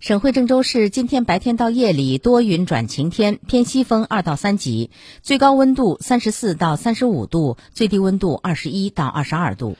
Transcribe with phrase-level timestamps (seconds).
[0.00, 9.76] 省会郑州市今天白天到夜里多云转晴天偏西风二到三级最高温度三十四到三十五度最低温度二十一到二十二度。